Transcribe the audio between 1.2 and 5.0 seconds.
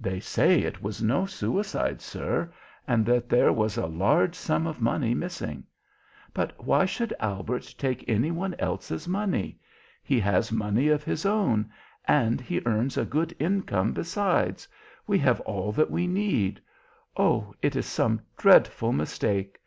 suicide, sir, and that there was a large sum of